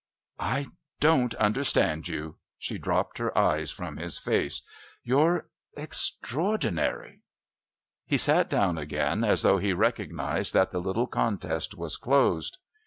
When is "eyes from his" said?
3.37-4.17